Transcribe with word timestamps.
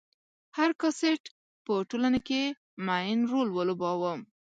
هر 0.57 0.71
کاسټ 0.81 1.21
په 1.65 1.73
ټولنه 1.89 2.19
کې 2.27 2.41
معین 2.85 3.19
رول 3.31 3.47
ولوباوه. 3.53 4.13